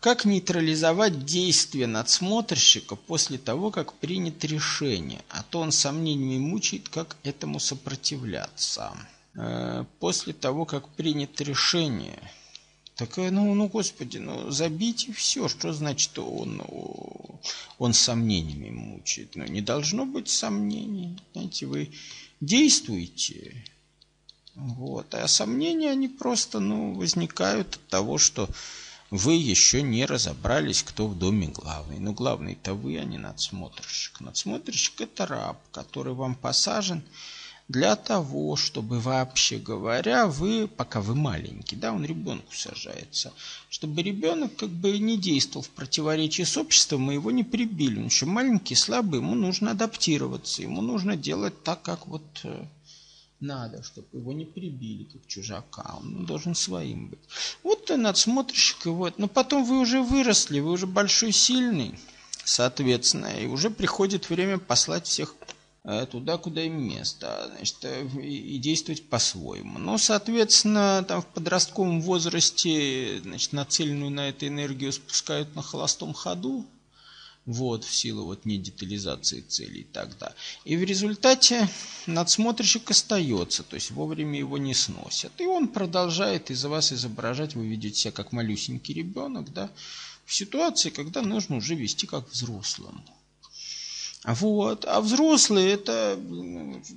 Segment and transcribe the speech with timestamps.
[0.00, 5.22] Как нейтрализовать действие надсмотрщика после того, как принято решение?
[5.28, 8.92] А то он сомнениями мучает, как этому сопротивляться.
[9.34, 12.18] Э, после того, как принято решение.
[12.96, 15.46] Так, ну, ну, господи, ну, забейте все.
[15.46, 16.60] Что значит он,
[17.78, 19.36] он сомнениями мучает?
[19.36, 21.18] Ну, не должно быть сомнений.
[21.34, 21.92] Знаете, вы
[22.40, 23.64] действуете.
[24.56, 25.14] Вот.
[25.14, 28.48] А сомнения, они просто, ну, возникают от того, что
[29.12, 31.98] вы еще не разобрались, кто в доме главный.
[31.98, 34.20] Но главный-то вы, а не надсмотрщик.
[34.20, 37.02] Надсмотрщик– это раб, который вам посажен
[37.68, 43.34] для того, чтобы вообще говоря, вы, пока вы маленький, да, он ребенку сажается,
[43.68, 47.98] чтобы ребенок как бы не действовал в противоречии с обществом, мы его не прибили.
[47.98, 52.64] Он еще маленький, слабый, ему нужно адаптироваться, ему нужно делать так, как вот э,
[53.42, 55.96] надо, чтобы его не прибили, как чужака.
[55.98, 57.20] Он должен своим быть.
[57.62, 59.18] Вот ты надсмотрщик, и вот.
[59.18, 61.98] Но потом вы уже выросли, вы уже большой, сильный,
[62.44, 63.26] соответственно.
[63.26, 65.34] И уже приходит время послать всех
[65.84, 69.78] э, туда, куда им место, значит, э, и действовать по-своему.
[69.78, 76.64] Но, соответственно, там в подростковом возрасте, значит, нацеленную на эту энергию спускают на холостом ходу,
[77.46, 80.34] вот, в силу вот недетализации целей тогда.
[80.64, 81.68] И в результате
[82.06, 85.32] надсмотрщик остается, то есть вовремя его не сносят.
[85.40, 89.70] И он продолжает из-за вас изображать, вы видите себя как малюсенький ребенок, да,
[90.24, 93.04] в ситуации, когда нужно уже вести как взрослому.
[94.24, 94.84] Вот.
[94.84, 96.16] А взрослые это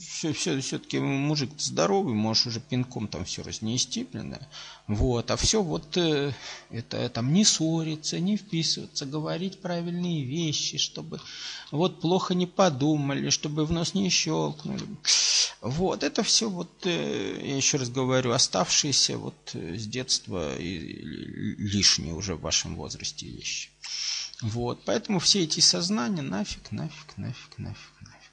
[0.00, 4.38] все, все, все-таки мужик здоровый, можешь уже пинком там все разнести, блин,
[4.86, 5.30] Вот.
[5.30, 6.32] А все вот э,
[6.70, 11.20] это там не ссориться, не вписываться, говорить правильные вещи, чтобы
[11.70, 14.82] вот плохо не подумали, чтобы в нос не щелкнули.
[15.60, 16.02] Вот.
[16.02, 20.78] Это все вот, э, я еще раз говорю, оставшиеся вот э, с детства и
[21.58, 23.68] лишние уже в вашем возрасте вещи.
[24.42, 28.30] Вот, поэтому все эти сознания нафиг, нафиг, нафиг, нафиг, нафиг.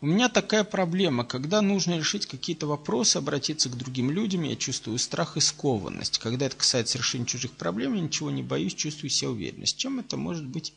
[0.00, 4.98] У меня такая проблема, когда нужно решить какие-то вопросы, обратиться к другим людям, я чувствую
[4.98, 6.18] страх и скованность.
[6.18, 9.78] Когда это касается решения чужих проблем, я ничего не боюсь, чувствую себя уверенность.
[9.78, 10.74] Чем это может быть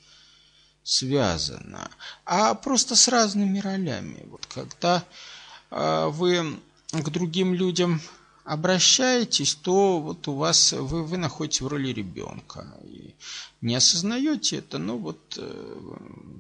[0.84, 1.90] связано?
[2.26, 4.24] А просто с разными ролями.
[4.30, 5.04] Вот когда
[5.72, 6.58] э, вы
[6.92, 8.02] к другим людям
[8.44, 12.68] обращаетесь, то вот у вас вы, вы находитесь в роли ребенка.
[12.84, 13.14] И
[13.62, 15.76] не осознаете это, но вот э,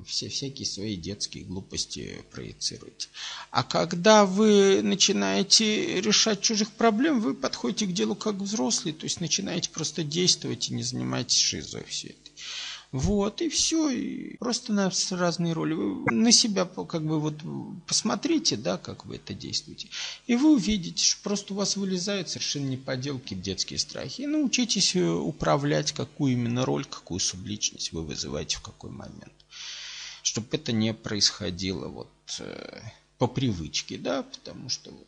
[0.05, 3.09] все всякие свои детские глупости проецируете.
[3.51, 9.21] А когда вы начинаете решать чужих проблем, вы подходите к делу как взрослый, то есть
[9.21, 12.28] начинаете просто действовать и не занимаетесь шизой все это.
[12.91, 13.89] Вот, и все.
[13.89, 15.73] И просто на разные роли.
[15.73, 17.35] Вы на себя как бы вот
[17.85, 19.89] посмотрите, да, как вы это действуете.
[20.25, 24.21] И вы увидите, что просто у вас вылезают совершенно не поделки детские страхи.
[24.21, 29.33] И научитесь э, управлять, какую именно роль, какую субличность вы вызываете в какой момент.
[30.23, 32.81] Чтобы это не происходило вот э,
[33.19, 35.07] по привычке, да, потому что вот,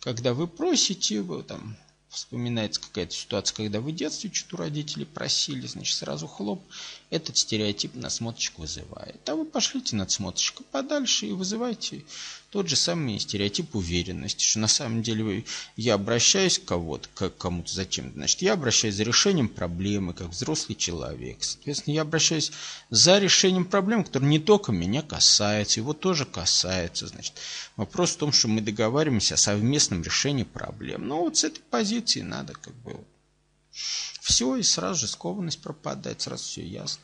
[0.00, 1.76] когда вы просите, вы там
[2.08, 6.62] вспоминается какая-то ситуация, когда вы в детстве что-то у просили, значит, сразу хлоп,
[7.10, 9.28] этот стереотип надсмотрщик вызывает.
[9.28, 12.04] А вы пошлите надсмотрщика подальше и вызывайте
[12.50, 15.44] тот же самый стереотип уверенности, что на самом деле
[15.76, 20.74] я обращаюсь к кого-то, к кому-то зачем Значит, я обращаюсь за решением проблемы, как взрослый
[20.74, 21.44] человек.
[21.44, 22.52] Соответственно, я обращаюсь
[22.88, 27.06] за решением проблем, которые не только меня касаются, его тоже касается.
[27.06, 27.34] Значит,
[27.76, 31.06] вопрос в том, что мы договариваемся о совместном решении проблем.
[31.06, 32.96] Но вот с этой позиции надо как бы
[34.22, 37.02] все, и сразу же скованность пропадает, сразу все ясно.